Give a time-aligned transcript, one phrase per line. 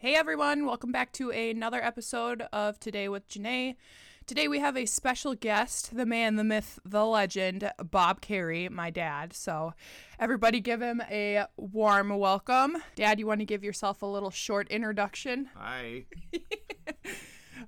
[0.00, 3.74] Hey everyone, welcome back to another episode of Today with Janae.
[4.28, 8.90] Today we have a special guest, the man, the myth, the legend, Bob Carey, my
[8.90, 9.32] dad.
[9.32, 9.74] So
[10.20, 12.76] everybody give him a warm welcome.
[12.94, 15.50] Dad, you want to give yourself a little short introduction?
[15.56, 16.04] Hi.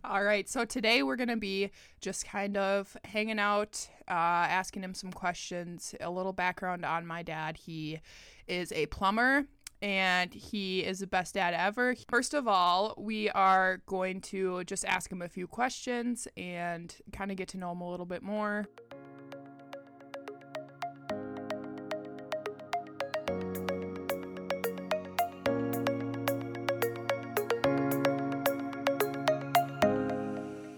[0.04, 4.84] All right, so today we're going to be just kind of hanging out, uh, asking
[4.84, 7.56] him some questions, a little background on my dad.
[7.56, 7.98] He
[8.46, 9.46] is a plumber
[9.82, 11.94] and he is the best dad ever.
[12.08, 17.30] First of all, we are going to just ask him a few questions and kind
[17.30, 18.66] of get to know him a little bit more.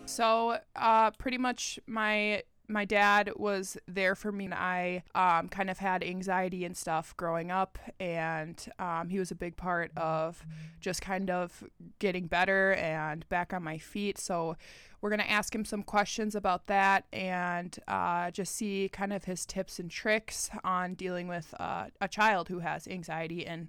[0.07, 2.43] So, uh, pretty much my
[2.73, 7.17] my dad was there for me and I um, kind of had anxiety and stuff
[7.17, 10.45] growing up and um, he was a big part of
[10.81, 11.65] just kind of
[11.99, 14.19] getting better and back on my feet.
[14.19, 14.57] So
[15.01, 19.25] we're going to ask him some questions about that and uh, just see kind of
[19.25, 23.47] his tips and tricks on dealing with uh, a child who has anxiety.
[23.47, 23.69] And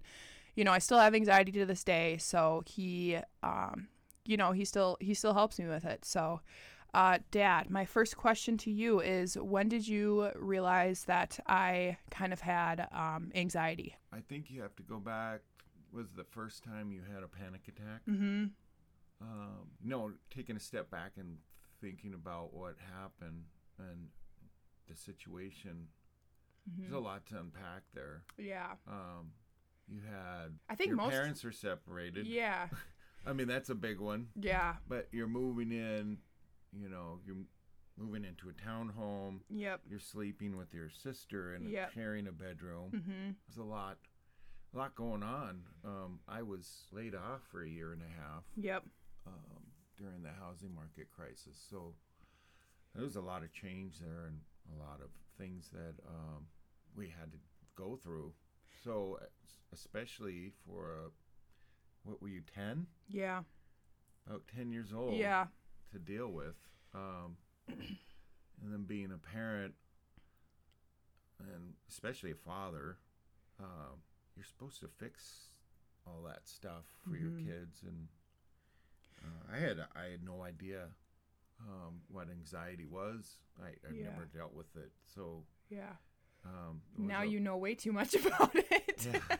[0.55, 2.17] you know I still have anxiety to this day.
[2.17, 3.87] So he um,
[4.25, 6.05] you know he still he still helps me with it.
[6.05, 6.41] So
[6.93, 12.31] uh, Dad, my first question to you is when did you realize that I kind
[12.33, 13.95] of had um, anxiety?
[14.11, 15.41] I think you have to go back.
[15.91, 18.01] Was the first time you had a panic attack?
[18.09, 18.45] Mm-hmm.
[19.21, 21.37] Um, no, taking a step back and
[21.81, 23.43] thinking about what happened
[23.79, 24.07] and
[24.87, 25.87] the situation.
[26.69, 26.81] Mm-hmm.
[26.81, 28.23] There's a lot to unpack there.
[28.37, 28.71] Yeah.
[28.87, 29.31] Um,
[29.87, 30.53] you had.
[30.69, 32.27] I think your most- parents are separated.
[32.27, 32.67] Yeah.
[33.25, 34.27] I mean, that's a big one.
[34.39, 34.75] Yeah.
[34.87, 36.17] But you're moving in.
[36.79, 37.35] You know, you're
[37.97, 39.39] moving into a townhome.
[39.49, 39.81] Yep.
[39.89, 41.91] You're sleeping with your sister and Yep.
[41.93, 42.91] sharing a bedroom.
[42.91, 43.31] Mm-hmm.
[43.47, 43.97] There's a lot,
[44.73, 45.63] a lot going on.
[45.85, 48.83] Um, I was laid off for a year and a half Yep.
[49.27, 49.61] um,
[49.97, 51.93] during the housing market crisis, so
[52.95, 54.39] there was a lot of change there and
[54.75, 56.47] a lot of things that um,
[56.95, 57.37] we had to
[57.75, 58.33] go through.
[58.83, 59.19] So,
[59.71, 61.09] especially for a,
[62.09, 62.87] what were you ten?
[63.07, 63.43] Yeah.
[64.27, 65.15] About ten years old.
[65.15, 65.45] Yeah.
[65.93, 66.55] To deal with,
[66.95, 67.37] um,
[67.67, 69.75] and then being a parent,
[71.39, 72.97] and especially a father,
[73.59, 74.01] um,
[74.35, 75.49] you're supposed to fix
[76.07, 77.45] all that stuff for your Mhm.
[77.45, 78.07] kids, and
[79.23, 80.89] uh, I had I had no idea
[81.59, 83.37] um, what anxiety was.
[83.61, 84.09] I I've Yeah.
[84.09, 85.95] never dealt with it, so Yeah.
[86.43, 89.05] um, Now a- you know way too much about it.
[89.05, 89.37] Yeah.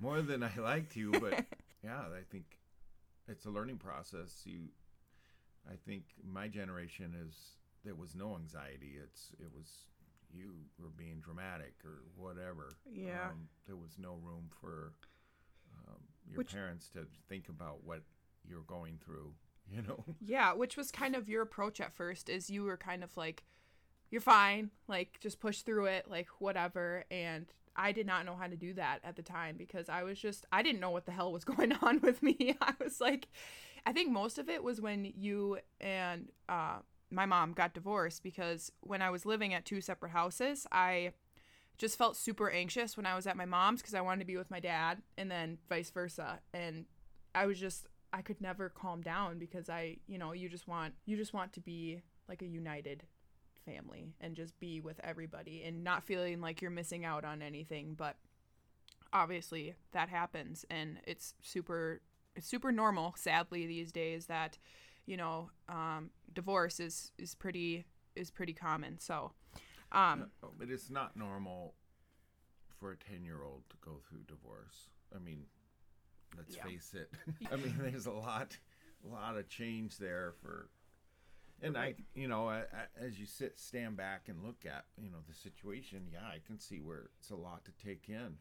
[0.00, 1.44] more than I like to, but
[1.84, 2.58] yeah, I think
[3.28, 4.46] it's a learning process.
[4.46, 4.70] You,
[5.68, 7.34] I think my generation is
[7.84, 8.96] there was no anxiety.
[9.02, 9.66] It's it was
[10.32, 12.70] you were being dramatic or whatever.
[12.90, 13.28] Yeah.
[13.30, 14.92] um, there was no room for
[15.88, 15.96] um,
[16.28, 18.02] your Which- parents to think about what
[18.48, 19.32] you're going through.
[19.72, 23.04] You know, Yeah, which was kind of your approach at first is you were kind
[23.04, 23.44] of like
[24.10, 27.46] you're fine, like just push through it, like whatever and
[27.76, 30.44] I did not know how to do that at the time because I was just
[30.50, 32.56] I didn't know what the hell was going on with me.
[32.60, 33.28] I was like
[33.86, 36.78] I think most of it was when you and uh
[37.10, 41.12] my mom got divorced because when I was living at two separate houses, I
[41.76, 44.36] just felt super anxious when I was at my mom's because I wanted to be
[44.36, 46.40] with my dad and then vice versa.
[46.54, 46.84] And
[47.34, 50.94] I was just I could never calm down because I, you know, you just want
[51.06, 53.04] you just want to be like a united
[53.64, 57.94] family and just be with everybody and not feeling like you're missing out on anything,
[57.96, 58.16] but
[59.12, 62.00] obviously that happens and it's super
[62.36, 64.58] it's super normal sadly these days that
[65.06, 67.84] you know um, divorce is is pretty
[68.16, 69.32] is pretty common so
[69.92, 71.74] um No, but it's not normal
[72.78, 74.88] for a ten year old to go through divorce.
[75.14, 75.46] I mean,
[76.36, 76.62] let's Yeah.
[76.62, 77.12] face it.
[77.52, 78.58] I mean, there's a lot,
[79.04, 80.70] a lot of change there for.
[81.62, 81.96] And Right.
[81.96, 85.18] I, you know, I, I, as you sit, stand back and look at, you know,
[85.28, 86.08] the situation.
[86.12, 88.36] Yeah, I can see where it's a lot to take in.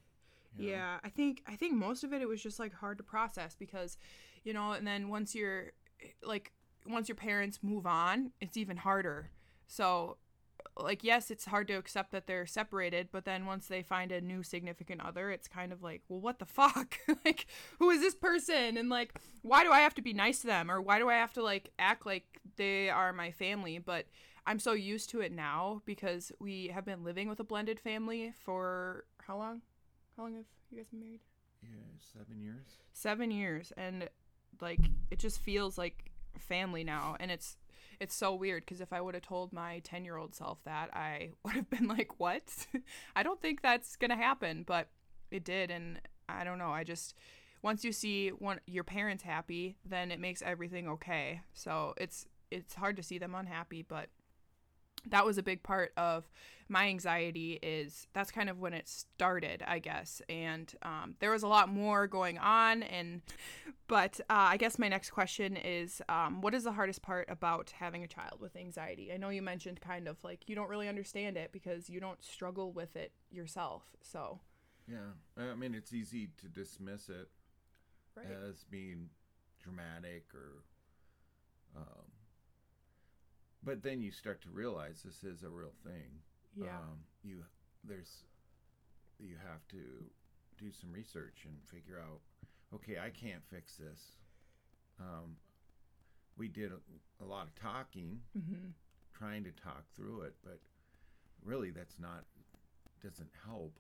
[0.58, 3.56] Yeah, I think I think most of it it was just like hard to process
[3.58, 3.98] because,
[4.44, 5.72] you know, and then once you're
[6.24, 6.52] like
[6.88, 9.32] once your parents move on, it's even harder.
[9.68, 10.18] So
[10.78, 14.22] like yes, it's hard to accept that they're separated, but then once they find a
[14.22, 16.98] new significant other, it's kind of like, well, what the fuck?
[17.26, 17.46] like
[17.80, 18.76] who is this person?
[18.78, 21.16] And like why do I have to be nice to them or why do I
[21.16, 23.78] have to like act like they are my family?
[23.80, 24.08] But
[24.46, 28.34] I'm so used to it now because we have been living with a blended family
[28.44, 29.62] for how long?
[30.20, 31.22] How long have you guys been married?
[31.64, 31.70] Yeah,
[32.14, 32.68] seven years.
[32.92, 34.10] Seven years, and
[34.60, 37.56] like it just feels like family now, and it's
[38.02, 40.94] it's so weird because if I would have told my ten year old self that,
[40.94, 42.44] I would have been like, "What?
[43.16, 44.90] I don't think that's gonna happen," but
[45.32, 46.72] it did, and I don't know.
[46.72, 47.16] I just
[47.62, 51.44] once you see one your parents happy, then it makes everything okay.
[51.54, 54.10] So it's it's hard to see them unhappy, but
[55.08, 56.30] that was a big part of
[56.68, 60.22] my anxiety is that's kind of when it started i guess.
[60.30, 63.22] And um, there was a lot more going on and
[63.88, 67.72] but uh, i guess my next question is um, what is the hardest part about
[67.72, 69.12] having a child with anxiety?
[69.12, 72.24] I know you mentioned kind of like you don't really understand it because you don't
[72.24, 74.40] struggle with it yourself so.
[74.88, 77.30] Yeah, I mean it's easy to dismiss it
[78.16, 78.28] right.
[78.50, 79.10] as being
[79.62, 80.64] dramatic or,
[81.76, 82.09] um,
[83.64, 86.22] but then you start to realize this is a real thing.
[86.56, 87.44] yeah Um, you
[87.84, 88.24] there's
[89.20, 89.78] you have to
[90.58, 92.20] do some research and figure out.
[92.74, 94.12] Okay, I can't fix this.
[95.00, 95.38] Um,
[96.38, 98.70] we did a, a lot of talking, hmm
[99.18, 100.60] trying to talk through it, but
[101.44, 102.24] really that's not
[103.04, 103.74] doesn't help.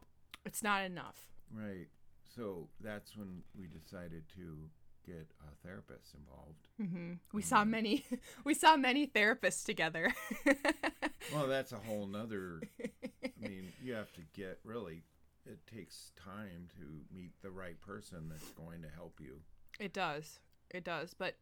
[0.45, 1.87] it's not enough Right.
[2.35, 4.69] So that's when we decided to
[5.13, 6.67] get a therapist involved.
[6.77, 8.05] hmm we saw many
[8.43, 10.13] we saw many therapists together
[11.33, 12.61] Well, that's a whole nother.
[12.81, 15.03] I mean, you have to get really.
[15.45, 19.41] It takes time to meet the right person that's going to help you.
[19.79, 20.39] It does.
[20.71, 21.13] It does.
[21.13, 21.35] But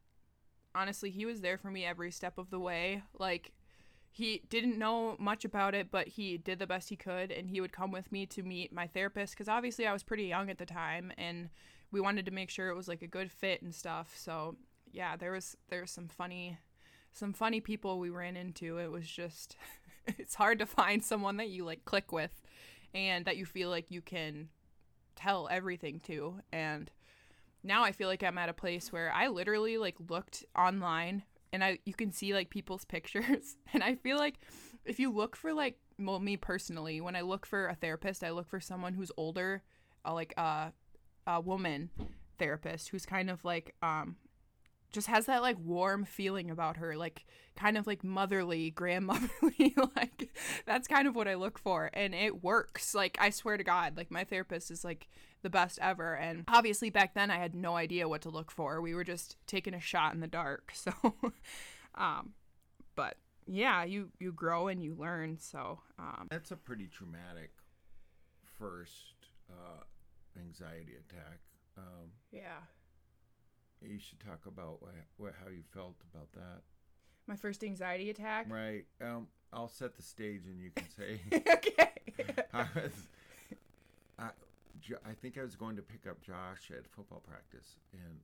[0.74, 3.04] honestly, he was there for me every step of the way.
[3.18, 3.52] Like,
[4.10, 7.32] he didn't know much about it, but he did the best he could.
[7.32, 10.26] And he would come with me to meet my therapist because obviously I was pretty
[10.26, 11.12] young at the time.
[11.18, 11.50] And
[11.92, 14.14] we wanted to make sure it was like a good fit and stuff.
[14.16, 14.56] So,
[14.92, 16.58] yeah, there was there was some funny
[17.12, 18.78] some funny people we ran into.
[18.78, 19.56] It was just
[20.08, 22.42] it's hard to find someone that you like click with
[22.94, 24.50] and that you feel like you can
[25.16, 26.92] tell everything to and
[27.64, 31.64] now I feel like I'm at a place where I literally like looked online and
[31.64, 33.58] I you can see like people's pictures.
[33.74, 34.40] And I feel like
[34.86, 38.32] if you look for like well me personally when I look for a therapist I
[38.32, 39.64] look for someone who's older
[40.06, 40.72] uh, like a
[41.26, 41.90] a woman
[42.40, 44.16] therapist who's kind of like um
[44.92, 47.26] just has that like warm feeling about her like
[47.56, 50.30] kind of like motherly grandmotherly like
[50.66, 52.94] that's kind of what I look for and it works.
[52.96, 55.08] Like I swear to god like my therapist is like
[55.42, 58.82] the best ever and obviously back then I had no idea what to look for.
[58.82, 60.92] We were just taking a shot in the dark so
[61.96, 62.34] um
[62.96, 66.28] but yeah you you grow and you learn so um.
[66.30, 67.52] That's a pretty traumatic
[68.58, 69.14] first
[69.50, 69.84] uh,
[70.40, 71.40] anxiety attack.
[71.78, 72.60] Um, yeah
[73.82, 76.62] you should talk about what, what how you felt about that.
[77.28, 78.86] my first anxiety attack Right.
[79.02, 81.22] Um, I'll set the stage and you can say.
[81.34, 81.92] okay
[82.54, 83.08] I was,
[84.20, 84.30] I,
[85.06, 88.20] I think I was going to pick up Josh at football practice, and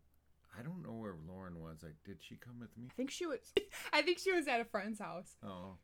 [0.57, 1.83] I don't know where Lauren was.
[1.83, 2.87] Like, did she come with me?
[2.89, 3.39] I think she was
[3.93, 5.77] I think she was at a friend's house Oh,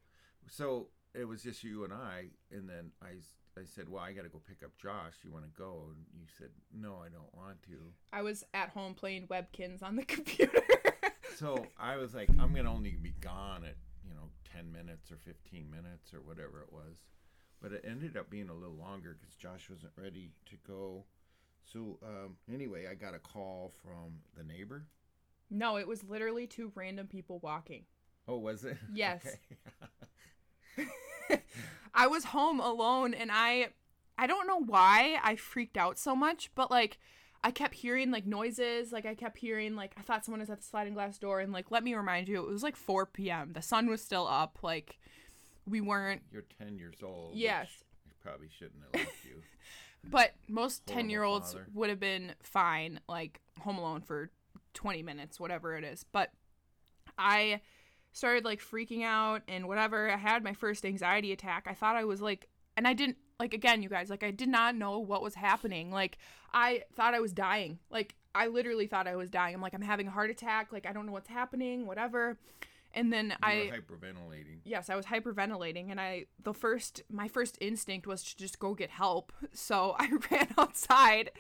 [0.50, 3.08] so it was just you and I, and then I,
[3.58, 5.14] I said, "Well, I got to go pick up Josh.
[5.24, 7.78] You want to go?" And you said, "No, I don't want to."
[8.14, 10.62] I was at home playing Webkinz on the computer.
[11.36, 13.76] So I was like, "I'm gonna only be gone at
[14.08, 16.98] you know ten minutes or fifteen minutes or whatever it was,"
[17.62, 21.06] but it ended up being a little longer because Josh wasn't ready to go.
[21.64, 24.86] So um, anyway, I got a call from the neighbor.
[25.50, 27.84] no, it was literally two random people walking.
[28.28, 28.78] Oh, was it?
[28.94, 29.26] Yes.
[31.94, 33.70] I was home alone and I
[34.18, 36.98] I don't know why I freaked out so much, but like
[37.44, 40.60] I kept hearing like noises, like I kept hearing like I thought someone was at
[40.60, 43.54] the sliding glass door and like let me remind you, it was like 4 p.m.
[43.54, 45.00] The sun was still up, like
[45.66, 47.36] we weren't You're ten years old.
[47.36, 47.70] Yes.
[48.08, 49.42] I probably shouldn't have left you.
[50.04, 54.32] But most 10 year olds would have been fine, like home alone for
[54.74, 56.06] 20 minutes, whatever it is.
[56.10, 56.32] But
[57.18, 57.60] I
[58.12, 60.10] started like freaking out and whatever.
[60.10, 61.66] I had my first anxiety attack.
[61.68, 62.48] I thought I was like,
[62.78, 65.92] and I didn't, like, again, you guys, like, I did not know what was happening.
[65.92, 66.18] Like,
[66.54, 67.80] I thought I was dying.
[67.90, 69.54] Like, I literally thought I was dying.
[69.54, 70.72] I'm like, I'm having a heart attack.
[70.72, 72.38] Like, I don't know what's happening, whatever.
[72.94, 74.60] And then I were hyperventilating.
[74.66, 78.74] yes, I was hyperventilating and I the first my first instinct was to just go
[78.74, 79.32] get help.
[79.54, 81.32] So I ran outside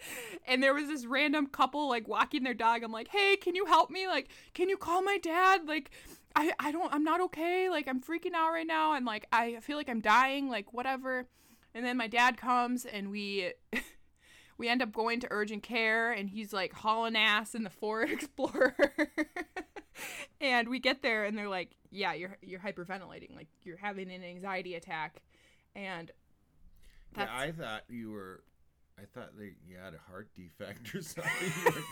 [0.45, 2.83] and there was this random couple like walking their dog.
[2.83, 4.07] I'm like, "Hey, can you help me?
[4.07, 5.67] Like, can you call my dad?
[5.67, 5.89] Like
[6.35, 7.69] I I don't I'm not okay.
[7.69, 11.27] Like I'm freaking out right now and like I feel like I'm dying, like whatever."
[11.73, 13.53] And then my dad comes and we
[14.57, 18.09] we end up going to urgent care and he's like hauling ass in the Ford
[18.11, 18.75] Explorer.
[20.41, 23.35] and we get there and they're like, "Yeah, you're you're hyperventilating.
[23.35, 25.21] Like you're having an anxiety attack."
[25.75, 26.11] And
[27.17, 28.43] Yeah, I thought you were.
[28.97, 31.83] I thought that you had a heart defect or something.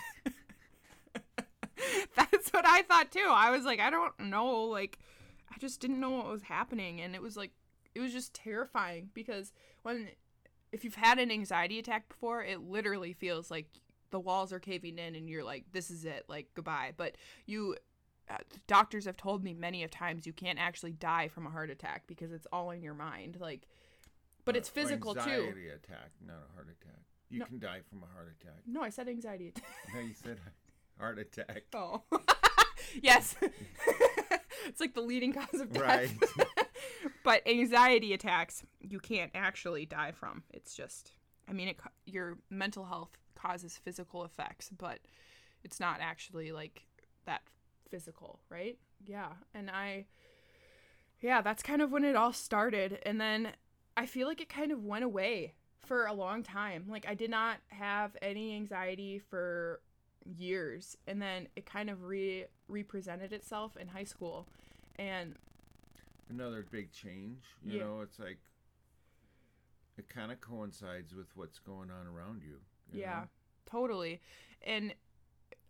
[2.52, 3.28] That's what I thought too.
[3.30, 5.00] I was like, I don't know, like
[5.54, 7.52] I just didn't know what was happening and it was like
[7.96, 9.52] it was just terrifying because
[9.84, 10.10] when
[10.72, 13.68] if you've had an anxiety attack before, it literally feels like
[14.12, 17.76] the walls are caving in and you're like this is it like goodbye but you
[18.30, 21.70] uh, doctors have told me many of times you can't actually die from a heart
[21.70, 23.68] attack because it's all in your mind like
[24.46, 27.02] but it's Or physical too anxiety attack, not a heart attack.
[27.30, 27.46] You No.
[27.48, 28.56] can die from a heart attack.
[28.66, 30.40] no i said anxiety attack No, you said
[30.98, 31.64] heart attack.
[31.76, 32.04] oh
[33.02, 33.36] yes.
[34.68, 36.14] It's like the leading cause of death.
[36.38, 36.48] Right.
[37.24, 40.44] but anxiety attacks you can't actually die from.
[40.54, 41.14] It's just
[41.50, 45.00] i mean it, your mental health causes physical effects but
[45.64, 46.86] it's not actually like
[47.26, 47.42] that
[47.90, 48.78] physical right?
[49.06, 49.30] Yeah.
[49.54, 50.06] And i
[51.22, 53.00] yeah that's kind of when it all started.
[53.06, 53.54] And then
[53.96, 55.54] i feel like it kind of went away
[55.86, 56.86] for a long time.
[56.90, 59.80] Like i did not have any anxiety for
[60.36, 64.48] years and then it kind of re represented itself in high school
[64.98, 65.36] and
[66.30, 67.44] Another big change.
[67.64, 67.84] You Yeah.
[67.84, 68.40] know, it's like
[69.98, 72.58] it kind of coincides with what's going on around you.
[72.94, 73.28] you yeah, know?
[73.66, 74.22] totally.
[74.62, 74.94] And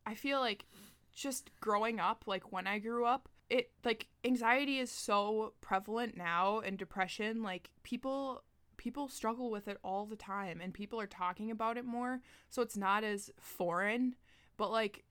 [0.05, 0.65] I feel like
[1.13, 6.59] just growing up, like when I grew up, it like anxiety is so prevalent now
[6.59, 8.43] and depression, like people
[8.77, 12.61] people struggle with it all the time and people are talking about it more, so
[12.61, 14.15] it's not as foreign,
[14.57, 15.03] but like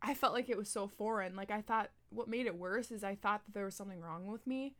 [0.00, 1.36] I felt like it was so foreign.
[1.36, 4.26] Like I thought what made it worse is I thought that there was something wrong
[4.26, 4.74] with me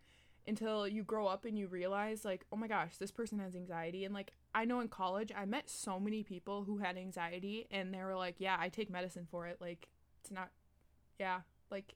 [0.47, 4.04] until you grow up and you realize like, oh my gosh, this person has anxiety
[4.04, 7.95] and like I know in college I met so many people who had anxiety and
[7.95, 9.59] they were like, yeah, I take medicine for it.
[9.61, 9.88] Like
[10.21, 10.50] it's not
[11.19, 11.40] yeah,
[11.71, 11.95] like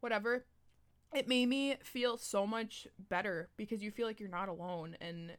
[0.00, 0.44] whatever.
[1.12, 5.32] It made me feel so much better because you feel like you're not alone and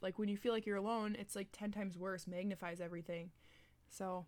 [0.00, 3.30] like when you feel like you're alone, it's like 10 times worse, magnifies everything.
[3.88, 4.26] So,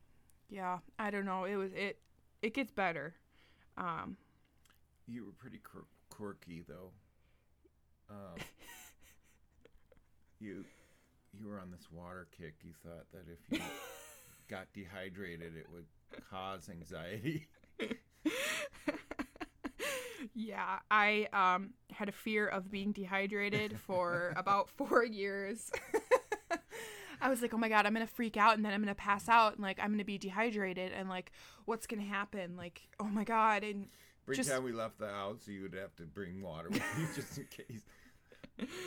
[0.50, 1.45] yeah, I don't know.
[1.45, 1.99] It was it
[2.42, 3.14] it gets better.
[3.76, 4.16] Um
[5.07, 6.90] You were pretty quir- quirky though.
[8.11, 8.40] Um,
[10.40, 10.64] you
[11.33, 12.54] you were on this water kick.
[12.64, 13.64] You thought that if you
[14.49, 15.87] got dehydrated, it would
[16.30, 17.47] cause anxiety.
[20.35, 25.71] yeah, I um had a fear of being dehydrated for about 4 years.
[27.20, 28.94] I was like, "Oh my god, I'm going to freak out and then I'm going
[28.94, 31.32] to pass out and like I'm going to be dehydrated and like
[31.64, 32.56] what's going to happen?
[32.56, 33.88] Like, oh my god." And
[34.30, 37.06] Every Just- time we left the house, you would have to bring water with you
[37.16, 37.82] just in case.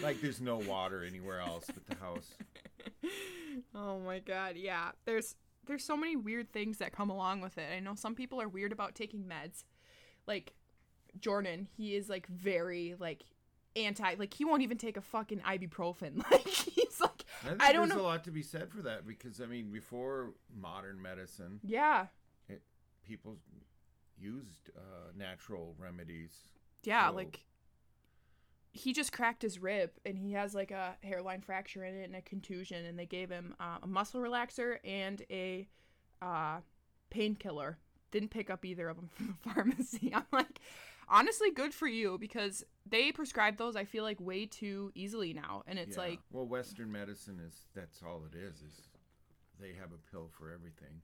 [0.01, 2.29] Like there's no water anywhere else but the house.
[3.75, 4.91] oh my god, yeah.
[5.05, 5.35] There's
[5.65, 7.73] there's so many weird things that come along with it.
[7.75, 9.63] I know some people are weird about taking meds.
[10.27, 10.53] Like
[11.19, 13.23] Jordan, he is like very like
[13.75, 16.23] anti like he won't even take a fucking ibuprofen.
[16.31, 19.05] Like he's like I, I don't there's know- a lot to be said for that
[19.07, 22.07] because I mean, before modern medicine, yeah.
[23.05, 23.37] people
[24.19, 26.31] used uh, natural remedies.
[26.83, 27.45] Yeah, So- like
[28.75, 32.15] he just cracked his rib and he has like a hairline fracture in it and
[32.15, 35.67] a contusion and they gave him uh, a muscle relaxer and a
[36.23, 36.57] uh,
[37.11, 37.77] painkiller.
[38.11, 40.11] Didn't pick up either of them from the pharmacy.
[40.15, 40.59] I'm like,
[41.07, 43.75] honestly, good for you because they prescribe those.
[43.75, 46.03] I feel like way too easily now, and it's Yeah.
[46.03, 48.61] like, well, Western medicine is that's all it is.
[48.61, 48.87] Is
[49.59, 51.01] they have a pill for everything.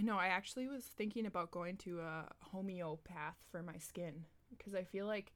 [0.00, 4.24] no, I actually was thinking about going to a homeopath for my skin
[4.56, 5.32] because I feel like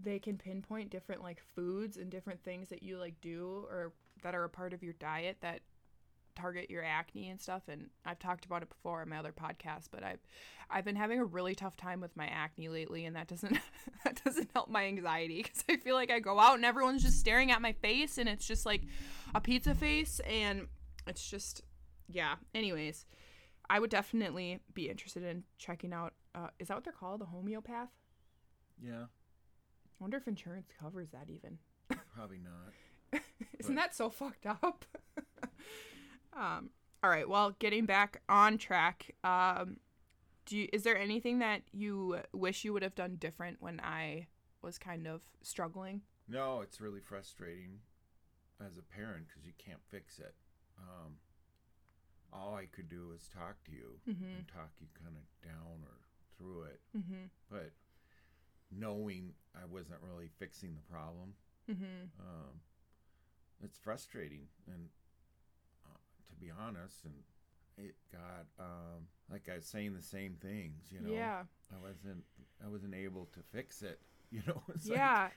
[0.00, 4.34] they can pinpoint different like foods and different things that you like do or that
[4.34, 5.60] are a part of your diet that
[6.40, 9.88] target your acne and stuff and I've talked about it before in my other podcast
[9.90, 10.20] but I've
[10.70, 13.58] I've been having a really tough time with my acne lately and that doesn't
[14.04, 17.18] that doesn't help my anxiety cuz I feel like I go out and everyone's just
[17.20, 18.82] staring at my face and it's just like
[19.34, 20.68] a pizza face and
[21.06, 21.62] it's just
[22.08, 22.36] yeah.
[22.54, 23.06] Anyways
[23.68, 27.22] I would definitely be interested in checking out uh, is that what they're called?
[27.22, 27.88] A homeopath?
[28.82, 31.58] Yeah, I wonder if insurance covers that even.
[32.14, 33.20] Probably not.
[33.58, 34.84] Isn't But- that so fucked up?
[36.36, 36.70] um,
[37.02, 37.28] all right.
[37.28, 39.14] Well, getting back on track.
[39.24, 39.78] Um,
[40.46, 44.26] do you, is there anything that you wish you would have done different when I
[44.62, 46.02] was kind of struggling?
[46.28, 47.78] No, it's really frustrating
[48.64, 50.34] as a parent because you can't fix it.
[50.78, 51.14] Um,
[52.32, 54.36] all I could do was talk to you Mm-hmm.
[54.38, 55.98] and talk you kind of down or
[56.38, 57.24] through it, Mm-hmm.
[57.50, 57.72] but
[58.70, 61.34] knowing I wasn't really fixing the problem,
[61.70, 62.20] Mm-hmm.
[62.20, 62.60] um,
[63.62, 64.46] it's frustrating.
[64.66, 64.88] And
[66.40, 67.14] be honest, and
[67.78, 70.84] it got um, like I was saying the same things.
[70.90, 71.42] You know, Yeah.
[71.72, 72.24] I wasn't
[72.64, 74.00] I wasn't able to fix it.
[74.32, 75.28] You know, it's like- yeah.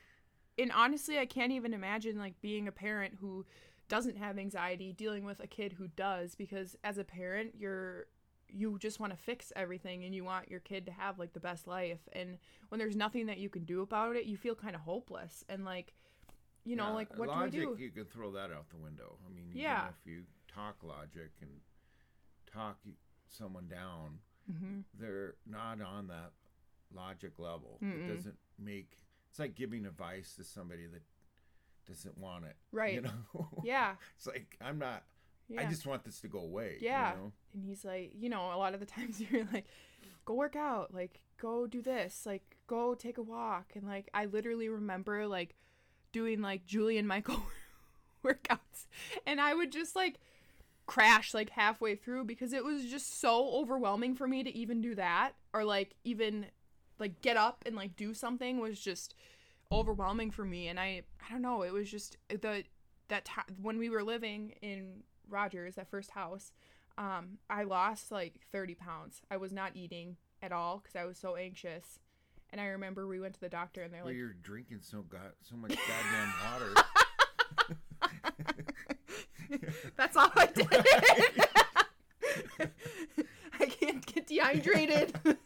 [0.59, 3.43] And honestly, I can't even imagine like being a parent who
[3.89, 8.05] doesn't have anxiety dealing with a kid who does because as a parent, you're
[8.49, 11.39] you just want to fix everything and you want your kid to have like the
[11.39, 12.37] best life and
[12.69, 15.65] when there's nothing that you can do about it, you feel kind of hopeless and
[15.65, 15.91] like
[16.63, 17.83] you know, Yeah, like what logic, do I do?
[17.83, 19.17] You can throw that out the window.
[19.27, 19.87] I mean, Yeah.
[19.89, 20.21] if you
[20.53, 21.49] talk logic and
[22.51, 22.77] talk
[23.27, 24.19] someone down,
[24.51, 24.79] Mm-hmm.
[24.99, 26.31] they're not on that
[26.93, 27.79] logic level.
[27.81, 28.09] Mm-mm.
[28.09, 28.97] It doesn't make.
[29.29, 31.01] It's like giving advice to somebody that
[31.87, 32.57] doesn't want it.
[32.73, 32.95] Right.
[32.95, 33.47] You know.
[33.63, 33.93] Yeah.
[34.17, 35.03] It's like I'm not.
[35.47, 35.61] Yeah.
[35.61, 36.77] I just want this to go away.
[36.81, 37.11] Yeah.
[37.13, 37.31] You know?
[37.53, 39.65] and he's like, you know, a lot of the times you're like,
[40.25, 44.25] go work out, like go do this, like go take a walk, and like I
[44.25, 45.55] literally remember like
[46.11, 47.41] doing like Jillian Michael
[48.25, 48.87] workouts,
[49.25, 50.19] and I would just like
[50.85, 54.95] crash like halfway through because it was just so overwhelming for me to even do
[54.95, 56.45] that or like even
[56.99, 59.15] like get up and like do something was just
[59.71, 60.67] overwhelming for me.
[60.67, 62.63] And I I don't know it was just the
[63.07, 66.51] that time when we were living in Rogers that first house
[66.97, 69.21] um I lost like 30 pounds.
[69.31, 71.99] I was not eating at all because I was so anxious.
[72.49, 75.01] And I remember we went to the doctor and they're Well, like you're drinking so
[75.01, 76.73] god so much goddamn water.
[79.95, 80.67] That's all I did.
[83.59, 85.13] I can't get dehydrated.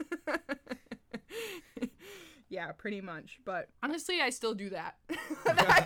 [2.49, 3.39] yeah, pretty much.
[3.45, 4.95] But honestly, I still do that.
[5.45, 5.83] I,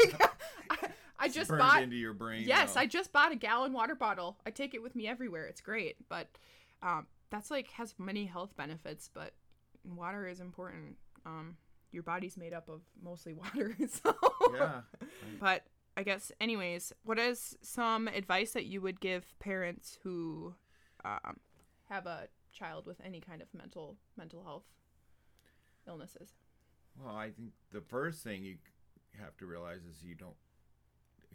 [1.19, 1.83] I just burned bought.
[1.83, 2.45] into your brain.
[2.47, 2.81] Yes, now.
[2.81, 4.37] I just bought a gallon water bottle.
[4.45, 5.45] I take it with me everywhere.
[5.45, 6.27] It's great, but
[6.83, 9.09] um, that's like has many health benefits.
[9.13, 9.33] But
[9.83, 10.97] water is important.
[11.25, 11.57] Um,
[11.91, 14.15] your body's made up of mostly water, so
[14.53, 14.81] Yeah.
[15.39, 15.63] but
[15.97, 20.55] I guess, anyways, what is some advice that you would give parents who
[21.03, 21.37] um,
[21.89, 24.63] have a child with any kind of mental mental health
[25.87, 26.29] illnesses?
[26.97, 28.57] Well, I think the first thing you
[29.19, 30.35] have to realize is you don't.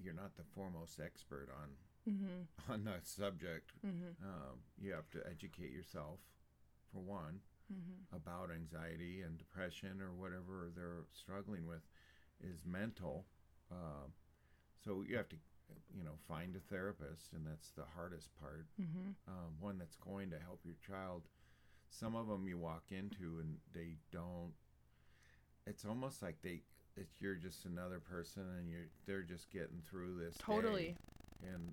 [0.02, 1.70] You're not the foremost expert on
[2.08, 2.72] Mm-hmm.
[2.72, 3.72] on that subject.
[3.84, 4.24] Mm-hmm.
[4.24, 6.20] Um, you have to educate yourself,
[6.92, 7.40] for one,
[7.72, 8.14] Mm-hmm.
[8.16, 11.82] about anxiety and depression or whatever they're struggling with
[12.40, 13.26] is mental.
[13.72, 14.12] Um,
[14.84, 15.36] so you have to,
[15.96, 18.66] you know, find a therapist, and that's the hardest part.
[18.80, 19.10] Mm-hmm.
[19.28, 21.22] Um, one that's going to help your child.
[21.88, 24.52] Some of them you walk into and they don't.
[25.66, 26.62] It's almost like they.
[26.96, 30.36] It's you're just another person, and you're they're just getting through this.
[30.36, 30.44] day.
[30.46, 30.96] Totally.
[31.42, 31.72] And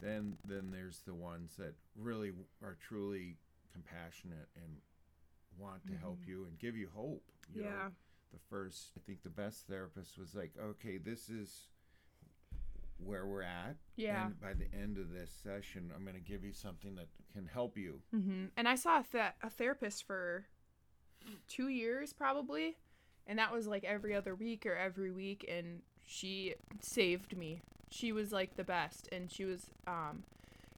[0.00, 2.32] then then there's the ones that really
[2.62, 3.36] are truly
[3.72, 4.76] compassionate and
[5.58, 6.28] want to help Mhm.
[6.28, 7.24] you and give you hope.
[7.52, 7.90] You know, Yeah.
[8.32, 11.66] the first i think the best therapist was like okay this is
[12.98, 14.26] where we're at Yeah.
[14.26, 17.46] and by the end of this session i'm going to give you something that can
[17.46, 18.46] help you Mm-hmm.
[18.56, 20.46] And I saw a, th- a therapist for
[21.46, 22.76] two years probably,
[23.26, 27.60] and that was like every other week or every week, and she saved me.
[27.90, 30.24] She was like the best, and she was um,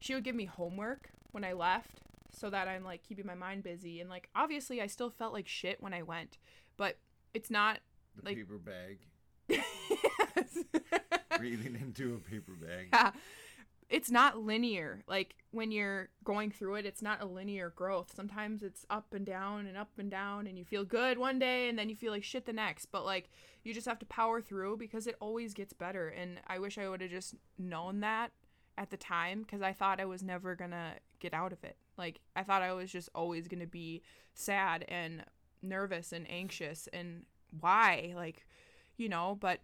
[0.01, 2.01] she would give me homework when I left,
[2.33, 5.47] so that I'm like keeping my mind busy, and like obviously I still felt like
[5.49, 6.39] shit when I went,
[6.77, 6.99] but
[7.33, 7.79] it's not
[8.17, 8.99] the Like- paper bag
[10.03, 10.65] Yes.
[11.39, 13.13] breathing into a paper bag yeah.
[13.89, 15.03] It's not linear.
[15.09, 18.13] Like when you're going through it, it's not a linear growth.
[18.15, 21.69] Sometimes it's up and down and up and down and you feel good one day
[21.69, 22.87] and then you feel like shit the next.
[22.87, 23.31] But like
[23.65, 26.09] you just have to power through because it always gets better.
[26.09, 28.31] And I wish I would have just known that
[28.79, 31.77] at the time because I thought I was never going to get out of it.
[31.99, 34.03] Like I thought I was just always going to be
[34.35, 35.25] sad and
[35.63, 37.25] nervous and anxious and
[37.59, 38.13] why?
[38.15, 38.47] Like,
[38.97, 39.61] you know, but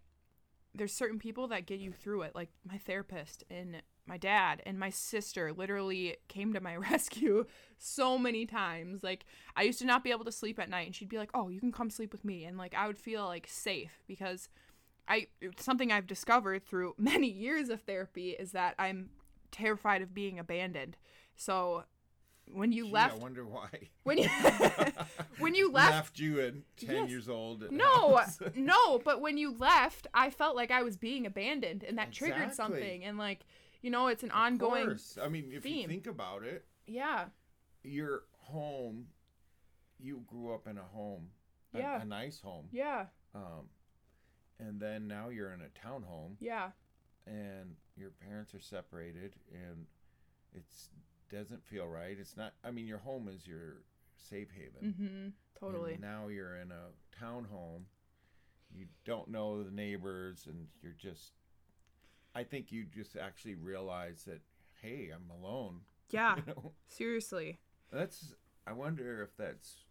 [0.77, 4.79] there's certain people that get you through it like my therapist and my dad and
[4.79, 7.45] my sister literally came to my rescue
[7.79, 9.03] so many times.
[9.03, 9.25] Like
[9.57, 11.49] i used to not be able to sleep at night and she'd be like oh
[11.49, 12.45] you can come sleep with me.
[12.45, 14.49] And like i would feel like safe because
[15.09, 15.27] i
[15.59, 19.11] something i've discovered through many years of therapy is that i'm
[19.51, 20.97] terrified of being abandoned.
[21.37, 21.85] So
[22.53, 23.69] when you Gee, left i wonder why
[24.05, 24.29] when you
[25.39, 27.11] when you left left you at 10 Yes.
[27.11, 28.21] years old no,
[28.55, 32.53] no, but when you left, I felt like I was being abandoned and that triggered
[32.55, 33.05] something.
[33.05, 33.45] And like,
[33.83, 34.87] you know, it's an Of ongoing.
[34.87, 35.19] course.
[35.23, 37.27] i mean if you think about it Yeah.
[37.83, 39.09] your home
[39.99, 41.29] you grew up in a home
[41.75, 42.03] a, Yeah.
[42.03, 43.07] a nice home Yeah.
[43.35, 43.69] um,
[44.59, 46.71] and then now you're in a townhome Yeah.
[47.27, 49.87] and your parents are separated and
[50.55, 50.91] it's
[51.31, 53.83] doesn't feel right it's not i mean your home is your
[54.17, 55.29] safe haven Mm-hmm.
[55.59, 55.93] Totally.
[55.95, 57.83] and now you're in a townhome
[58.75, 61.33] you don't know the neighbors and you're just
[62.35, 64.41] i think you just actually realize that
[64.83, 66.37] hey i'm alone Yeah.
[66.37, 67.59] you know Seriously.
[67.93, 68.35] that's
[68.67, 69.85] i wonder if that's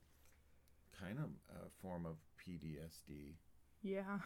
[1.00, 3.34] kind of a form of ptsd
[3.82, 4.20] Yeah.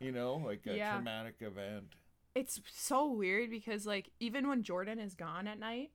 [0.00, 0.94] you know like a Yeah.
[0.94, 1.94] traumatic event
[2.34, 5.90] It's so weird because like even when Jordan is gone at night,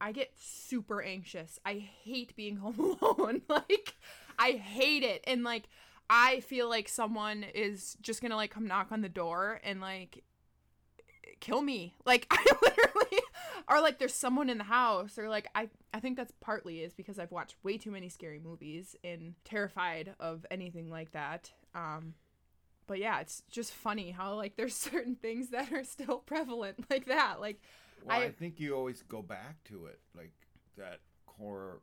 [0.00, 1.58] I get super anxious.
[1.64, 3.42] I hate being home alone.
[3.48, 3.94] like
[4.38, 5.22] I hate it.
[5.26, 5.68] And like
[6.08, 9.80] I feel like someone is just going to like come knock on the door and
[9.80, 10.24] like
[11.40, 11.94] kill me.
[12.04, 13.22] Like I literally
[13.68, 16.92] or like there's someone in the house or like I I think that's partly is
[16.94, 21.52] because I've watched way too many scary movies and terrified of anything like that.
[21.74, 22.14] Um
[22.86, 27.06] but yeah, it's just funny how like there's certain things that are still prevalent like
[27.06, 27.40] that.
[27.40, 27.62] Like
[28.04, 30.32] Well, I, I- think you always go back to it, like
[30.76, 31.80] that core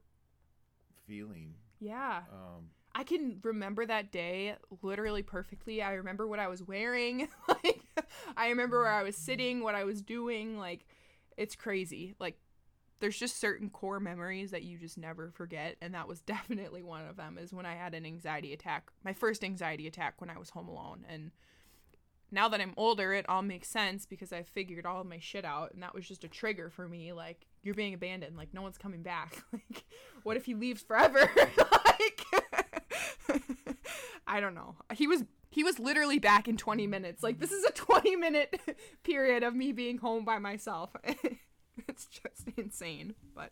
[1.05, 1.53] feeling.
[1.79, 2.21] yeah.
[2.31, 5.83] Um, I can remember that day literally perfectly.
[5.83, 7.27] I remember what I was wearing.
[7.47, 7.81] like
[8.35, 10.57] I remember where I was sitting, what I was doing.
[10.57, 10.85] Like
[11.37, 12.15] it's crazy.
[12.19, 12.39] Like
[12.99, 17.05] there's just certain core memories that you just never forget and that was definitely one
[17.07, 18.89] of them is when I had an anxiety attack.
[19.03, 21.29] My first anxiety attack when I was home alone and
[22.31, 25.73] now that I'm older, it all makes sense because I figured all my shit out,
[25.73, 27.13] and that was just a trigger for me.
[27.13, 28.35] Like, you're being abandoned.
[28.35, 29.43] Like, no one's coming back.
[29.53, 29.85] Like,
[30.23, 31.19] what if he leaves forever?
[31.37, 32.25] like,
[34.27, 34.75] I don't know.
[34.93, 37.23] He was he was literally back in 20 minutes.
[37.23, 38.59] Like, this is a 20 minute
[39.03, 40.91] period of me being home by myself.
[41.87, 43.15] it's just insane.
[43.33, 43.51] But,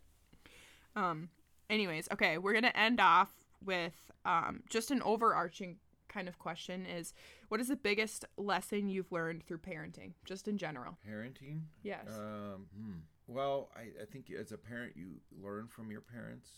[0.96, 1.30] um,
[1.70, 3.32] anyways, okay, we're gonna end off
[3.64, 3.94] with
[4.26, 5.78] um just an overarching
[6.15, 7.13] kind of question is
[7.49, 11.58] what is the biggest lesson you've learned through parenting just in general parenting.
[11.84, 12.99] yes Um, hmm.
[13.28, 15.08] Well, I, I think as a parent, you
[15.45, 16.51] learn from your parents'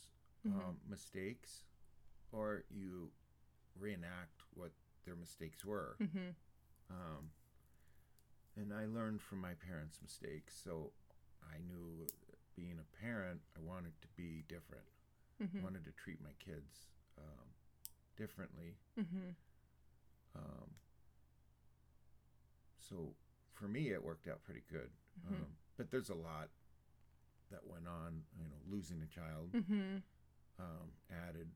[0.45, 0.53] Mhm.
[0.55, 1.63] um, mistakes,
[2.37, 3.09] or you
[3.85, 4.71] reenact what
[5.05, 5.95] their mistakes were.
[6.05, 6.29] mm-hmm.
[6.97, 7.23] Um,
[8.59, 10.91] and I learned from my parents' mistakes, so
[11.43, 12.05] I knew
[12.55, 14.87] being a parent, I wanted to be different.
[15.41, 15.59] Mm-hmm.
[15.59, 16.73] I wanted to treat my kids
[17.17, 17.47] um,
[18.17, 18.75] differently.
[18.99, 19.29] Mm-hmm.
[20.35, 20.69] Um,
[22.79, 23.15] so
[23.53, 24.91] for me, it worked out pretty good.
[25.25, 25.29] Mhm.
[25.35, 26.49] Um, but there's a lot
[27.51, 28.23] that went on.
[28.37, 29.97] You know, losing a child Mm-hmm.
[30.59, 31.49] um, added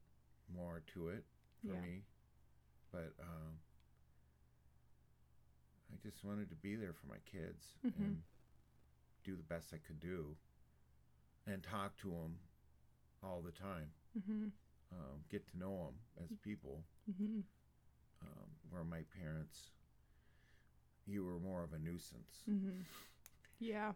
[0.53, 1.25] more to it
[1.61, 1.81] for Yeah.
[1.81, 2.05] me.
[2.91, 3.59] But um,
[5.93, 7.95] I just wanted to be there for my kids Mhm.
[7.97, 8.23] and
[9.23, 10.37] do the best I could do,
[11.45, 12.39] and talk to them
[13.21, 13.93] all the time.
[14.17, 14.49] Mm-hmm.
[14.91, 16.83] Um, get to know them as people.
[17.09, 17.41] Mm-hmm.
[18.23, 19.71] Um, where my parents,
[21.05, 22.43] you were more of a nuisance.
[22.49, 22.81] Mm-hmm.
[23.59, 23.91] Yeah.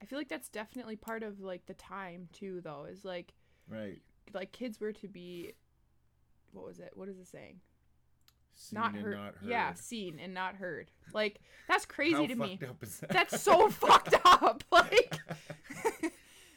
[0.00, 3.34] I feel like that's definitely part of like the time too though, is like
[3.68, 4.00] Right.
[4.34, 5.52] like kids were to be
[6.52, 6.90] what was it?
[6.94, 7.60] What is it saying?
[8.54, 9.16] Seen not and heard.
[9.16, 9.48] not heard.
[9.48, 10.90] Yeah, seen and not heard.
[11.14, 12.58] Like that's crazy How to me.
[12.68, 13.10] up is that?
[13.10, 14.64] That's so fucked up.
[14.72, 15.18] Like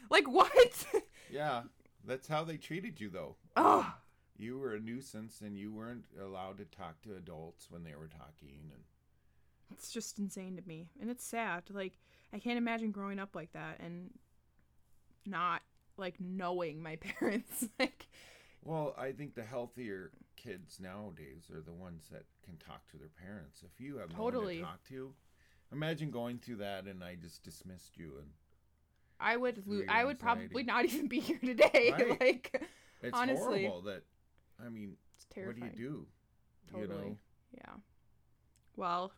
[0.10, 0.86] like what?
[1.32, 1.64] yeah,
[2.06, 3.36] that's how they treated you though.
[3.56, 3.94] oh,
[4.38, 8.08] You were a nuisance and you weren't allowed to talk to adults when they were
[8.10, 8.84] talking and
[9.72, 10.90] it's just insane to me.
[11.02, 11.64] And it's sad.
[11.72, 11.94] Like
[12.34, 14.12] I can't imagine growing up like that and
[15.26, 15.62] not
[15.98, 17.68] like knowing my parents.
[17.80, 18.08] like
[18.64, 23.10] well, I think the healthier kids nowadays are the ones that can talk to their
[23.24, 23.64] parents.
[23.64, 24.58] If you have no one Totally.
[24.58, 25.14] to talk to,
[25.72, 28.30] imagine going through that and I just dismissed you and
[29.20, 31.94] I would lo- I would probably not even be here today.
[31.98, 32.20] Right.
[32.20, 32.68] like
[33.02, 33.64] it's Honestly.
[33.66, 34.04] horrible that
[34.64, 35.62] I mean, it's terrifying.
[35.62, 36.08] what do you do?
[36.72, 37.04] Totally.
[37.04, 37.18] You know?
[37.58, 37.74] Yeah.
[38.76, 39.12] Well,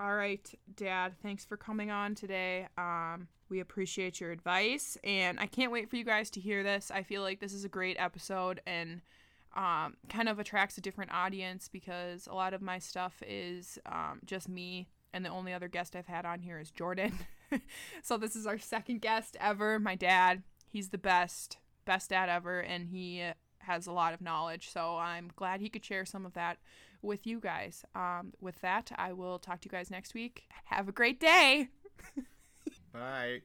[0.00, 1.14] all right, Dad.
[1.22, 2.68] Thanks for coming on today.
[2.76, 6.90] Um, we appreciate your advice, and I can't wait for you guys to hear this.
[6.92, 9.00] I feel like this is a great episode and
[9.56, 14.20] um, kind of attracts a different audience because a lot of my stuff is um,
[14.24, 17.18] just me, and the only other guest I've had on here is Jordan.
[18.02, 19.78] so this is our second guest ever.
[19.78, 20.42] My dad.
[20.70, 23.24] He's the best, best dad ever, and he
[23.68, 24.70] has a lot of knowledge.
[24.72, 26.58] So I'm glad he could share some of that
[27.02, 27.84] with you guys.
[27.94, 30.44] Um, with that, I will talk to you guys next week.
[30.64, 31.68] Have a great day.
[32.92, 33.42] Bye.